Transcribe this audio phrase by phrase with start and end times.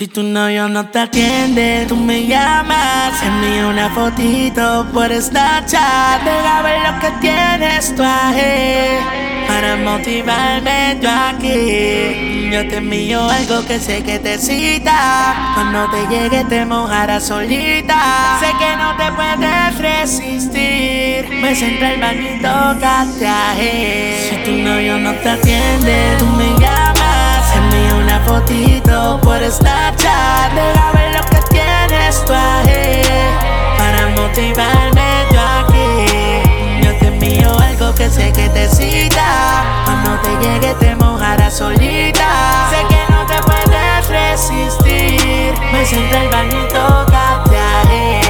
[0.00, 3.22] Si tu novio no te atiende, tú me llamas.
[3.22, 6.22] Envío una fotito por Snapchat.
[6.24, 12.48] Deja ver lo que tienes tu Para motivarme yo aquí.
[12.50, 15.52] Yo te envío algo que sé que te cita.
[15.52, 18.38] Cuando te llegue te mojarás solita.
[18.40, 21.28] Sé que no te puedes resistir.
[21.42, 22.40] Me siento el baño y
[24.30, 26.69] Si tu novio no te atiende, tú me llamas.
[28.30, 30.52] Fotito por Snapchat.
[30.54, 36.84] Deja ver lo que tienes tu Para motivarme yo aquí.
[36.84, 39.64] Yo te envío algo que sé que te cita.
[39.84, 42.70] Cuando te llegue te mojarás solita.
[42.70, 45.52] Sé que no te puedes resistir.
[45.72, 48.20] Me siento el baño y tócate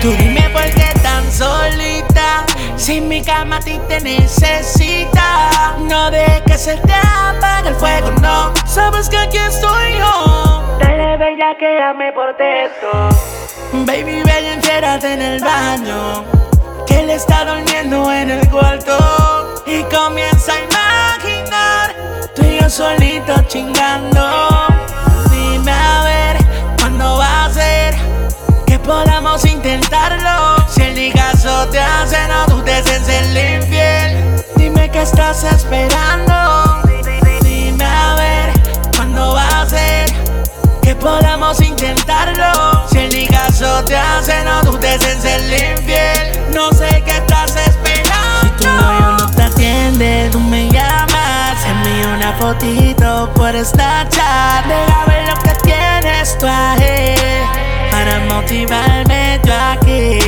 [0.00, 2.46] Tú dime por qué tan solita.
[2.76, 5.76] Si mi cama a ti te necesita.
[5.78, 7.11] No de que se te
[8.72, 10.78] Sabes que aquí estoy yo.
[10.80, 13.10] Dale, bella, que ame por dentro.
[13.84, 16.24] Baby, bella, enciérrate en el baño.
[16.86, 18.96] Que él está durmiendo en el cuarto.
[19.66, 21.94] Y comienza a imaginar.
[22.34, 24.26] Tú y yo solito chingando.
[25.30, 26.36] Dime a ver
[26.78, 27.94] cuándo va a ser
[28.66, 30.56] que podamos intentarlo.
[30.70, 34.42] Si el caso te hace, no dudes en ser infiel.
[34.56, 36.41] Dime qué estás esperando.
[41.02, 42.86] Podamos intentarlo.
[42.88, 46.54] Si el caso te hace, no dudes en ser infiel.
[46.54, 48.40] No sé qué estás esperando.
[48.42, 51.58] Si tu novio no te atiende, tú me llamas.
[51.66, 54.66] Envío una fotito por Snapchat.
[54.66, 56.46] Deja ver lo que tienes tu
[57.90, 60.18] para motivarme yo aquí.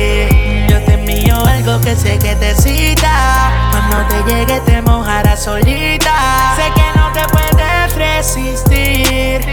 [0.69, 2.34] Yo te envío algo que sé que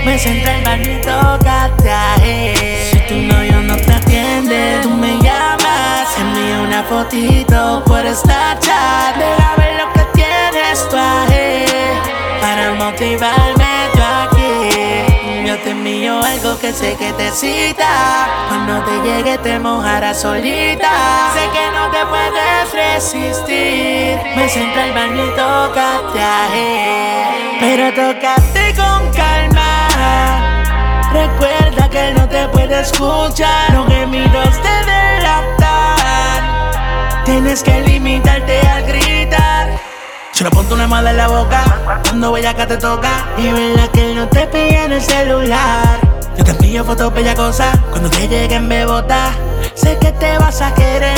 [0.05, 2.55] Me siento el y tócate
[2.91, 6.08] Si tu novio no te atiende, tú me llamas.
[6.19, 9.17] Envío una fotito por Snapchat.
[9.17, 10.96] Deja ver lo que tienes tu
[12.40, 13.64] Para motivarme
[13.95, 18.29] yo aquí yo te envío algo que sé que te cita.
[18.48, 21.33] Cuando te llegue te mojarás solita.
[21.34, 24.19] Sé que no te puedes resistir.
[24.36, 26.20] Me siento el y tócate
[27.61, 29.32] Pero tócate con calma.
[31.12, 33.73] Recuerda que él no te puede escuchar.
[33.74, 36.39] Los gemidos te delatan.
[37.24, 39.78] Tienes que limitarte al gritar.
[40.33, 41.62] Si le ponte una mala en la boca,
[42.02, 43.27] cuando acá te toca.
[43.36, 46.01] Y verla que él no te pilla en el celular.
[46.36, 49.33] Yo te envío fotos bella cosa, cuando te lleguen bebota.
[49.74, 51.11] Sé que te vas a querer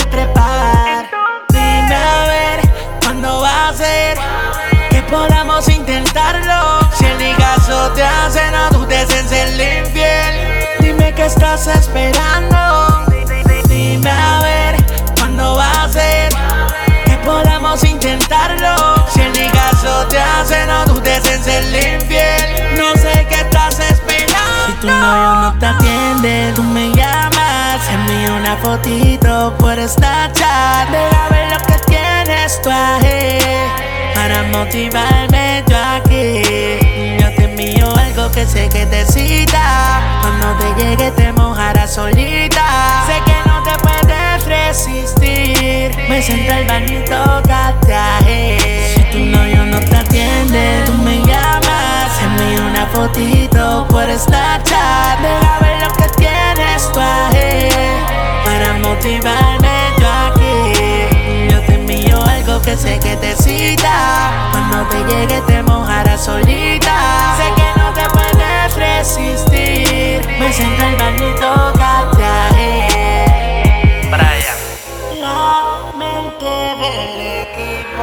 [25.59, 27.81] te atiende, tú me llamas.
[27.92, 30.88] Envío una fotito por Snapchat.
[30.91, 32.70] Deja ver lo que tienes tu
[34.15, 37.19] Para motivarme yo aquí.
[37.20, 40.00] Yo te envío algo que sé que te cita.
[40.20, 43.04] Cuando te llegue te mojarás solita.
[43.06, 45.97] Sé que no te puedes resistir.
[46.09, 48.75] Me siento el baño y tócate
[49.15, 52.10] tu novio no te atiende, tú me llamas.
[52.21, 54.53] Envío una fotito por Snapchat.
[77.06, 78.03] Del equipo.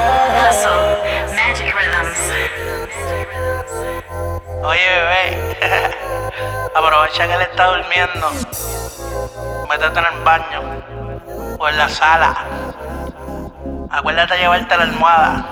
[4.63, 5.57] Oye, bebé,
[6.75, 8.31] aprovecha que él está durmiendo.
[9.69, 10.61] Métete en el baño
[11.57, 12.45] o en la sala.
[13.89, 15.45] Acuérdate de llevarte la almohada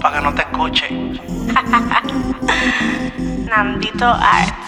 [0.00, 0.88] para que no te escuche.
[3.48, 4.63] Nandito Art.